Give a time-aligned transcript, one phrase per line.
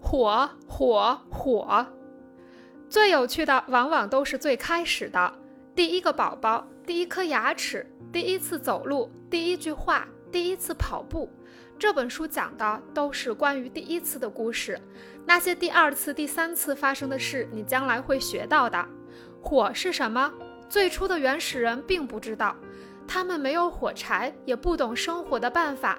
[0.00, 1.86] 火，火，火。
[2.88, 5.32] 最有趣的往往都是最开始的，
[5.76, 11.30] 第一个宝宝，第一颗牙齿，第一次走路，第一句话，第一次跑步。
[11.78, 14.78] 这本书讲的都是关于第一次的故事，
[15.24, 18.84] 那些第二次、第三次发生的事，你将来会学到的。
[19.40, 20.32] 火是什么？
[20.68, 22.54] 最初的原始人并不知道，
[23.06, 25.98] 他们没有火柴，也不懂生火的办法。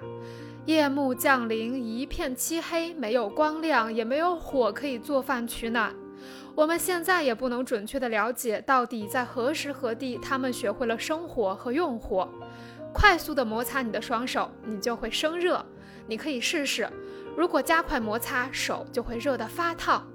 [0.66, 5.94] 夜幕降临，一片漆黑，没有光亮，也没有火可以做饭取暖。
[6.54, 12.30] 我们现在也不能准确的了解到底在何时何地，他们学会了生火和用火。
[12.94, 15.66] 快速的摩擦你的双手，你就会生热。
[16.08, 16.88] 你可以试试，
[17.36, 20.06] 如果加快摩擦，手就会热得发烫。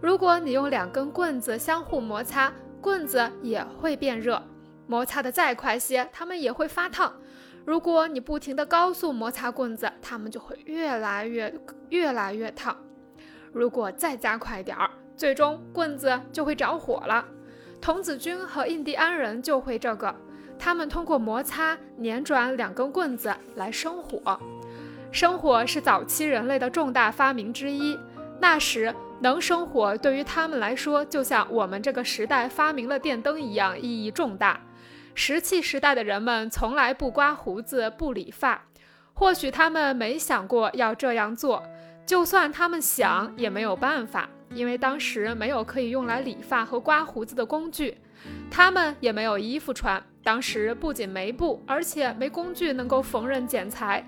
[0.00, 4.42] 如果你用两根棍子相互摩擦，棍子也会变热。
[4.86, 7.12] 摩擦的再快些，它们也会发烫。
[7.64, 11.54] 如果你不停的高速摩擦棍子，它们就会越来越
[11.90, 12.76] 越来越烫。
[13.52, 14.90] 如果再加快点儿。
[15.16, 17.22] 最终，棍子就会着火了。
[17.78, 20.16] 童子军和印第安人就会这个，
[20.58, 24.40] 他们通过摩擦捻转两根棍子来生火。
[25.12, 27.98] 生火是早期人类的重大发明之一。
[28.40, 34.58] 那时能生火对于他们来说，就像我们这个时代发明了电灯一样意义重大。
[35.14, 38.66] 石器时代的人们从来不刮胡子、不理发，
[39.12, 41.62] 或许他们没想过要这样做，
[42.06, 44.28] 就算他们想，也没有办法。
[44.52, 47.96] 因为当时没有可以用来理发和刮胡子的工具，
[48.50, 50.02] 他们也没有衣服穿。
[50.24, 54.04] 当时不仅没布，而且没工具能够缝纫剪裁，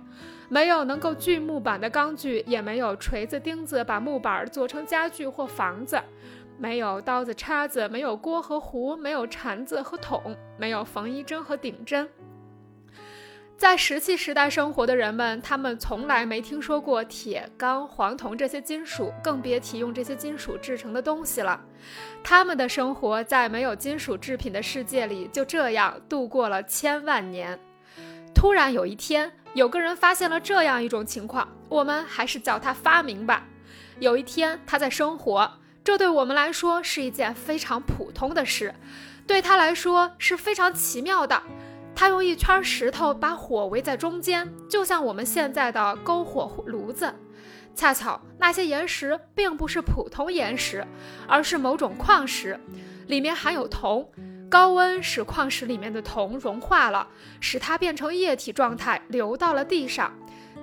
[0.49, 6.03] 没有能够锯木板的钢锯，也没有锤子钉子把木板做成家具或房子，
[6.63, 12.09] 没有刀子叉子，没有锅和壶，没有铲子和桶，没有缝衣针和顶针。
[13.57, 21.61] 在石器时代生活的人们，他们从来没听说过铁、钢、黄铜这些金属，更别提用这些金属制成的东西了。
[22.23, 27.59] 他们的生活在没有金属制品的世界里，就这样度过了千万年。
[28.33, 33.49] 突然有一天，有个人发现了这样一种情况，我们还是叫他发明吧。
[33.99, 35.51] 有一天，他在生活，
[35.85, 38.75] 这对我们来说是一件非常普通的事，
[39.27, 41.43] 对他来说是非常奇妙的。
[41.95, 47.13] 他用一圈石头把火围在中间，就像我们现在的篝火炉子。
[47.75, 50.87] 恰巧那些岩石并不是普通岩石，
[51.27, 52.59] 而是某种矿石，
[53.09, 54.09] 里面含有铜。
[54.49, 57.09] 高温使矿石里面的铜融化了，
[57.41, 60.13] 使它变成液体状态，流到了地上。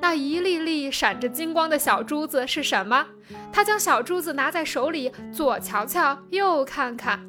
[0.02, 3.06] 那一粒粒闪着金光的小珠子是什么？
[3.52, 7.20] 他将小珠子拿在手里，左瞧瞧，右看看，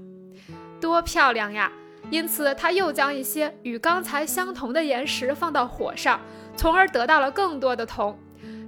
[0.81, 1.70] 多漂亮呀！
[2.10, 6.20] 因此，他又将一些与刚才相同的岩石放到火上，
[6.56, 8.19] 从而得到了更多的铜。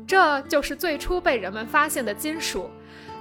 [0.06, 2.69] 这就是最初被人们发现的金属。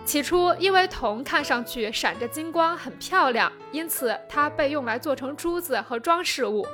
[0.03, 6.65] 起初，因为铜看上去闪着金光，很漂亮，因此它被用来做成珠子和装饰物。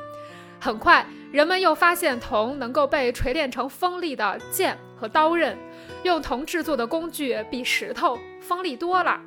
[0.59, 5.57] 很快，人们又发现铜能够被锤炼成锋利的剑和刀刃，
[6.03, 9.22] 用铜制作的工具比石头锋利多了。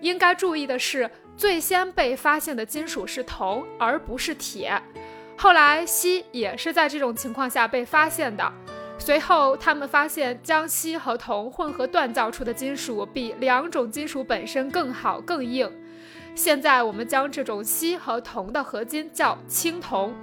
[0.00, 1.10] 应该注意的是。
[1.34, 4.80] 最先被发现的金属是铜，而不是铁。
[5.36, 8.52] 后来，锡也是在这种情况下被发现的。
[8.98, 15.68] 随后，他们发现将锡和铜混合锻造出的金属比两种金属本身更好、更硬。
[16.34, 20.14] 现在，我们将这种锡和铜的合金叫青铜。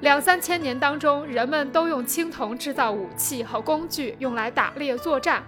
[0.00, 5.42] 两三千年当中，人们都用青铜制造武器和工具，用来打猎作战。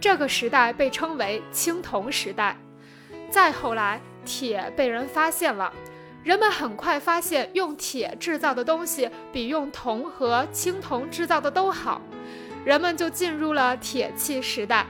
[0.00, 2.56] 这个时代被称为青铜时代。
[3.28, 5.72] 再后来，铁被人发现了，
[6.22, 12.00] 人们很快发现用铁制造的东西比用铜和青铜制造的都好，
[12.64, 14.86] 人们就进入了铁器时代，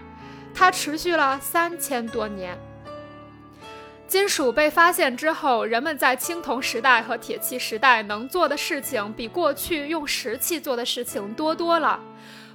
[0.55, 2.59] 它持续了三千多年。
[4.09, 12.01] 金属被发现之后，人们在青铜时代和铁器时代能做的事情比过去用石器做的事情多多了。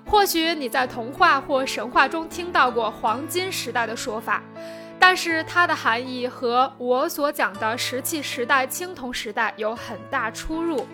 [0.04, 4.42] 或许你在童话或神话中听到过黄金时代的说法。
[5.00, 10.88] 但是它的含义和我所讲的石器时代、青铜时代有很大出入。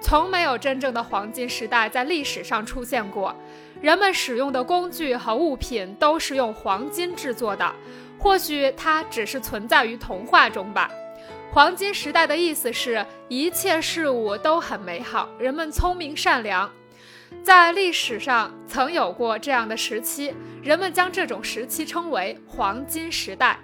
[0.00, 3.34] 从没有真正的黄金时代在历史上出现过，
[3.80, 7.74] 人们使用的工具和物品都是用黄金制作的。
[8.20, 10.90] 或许它只是存在于童话中吧。
[11.50, 16.70] 黄金时代的意思是一切事物都很美好，人们聪明善良。
[17.42, 23.58] 在历史上曾有过这样的时期，人们将这种时期称为黄金时代。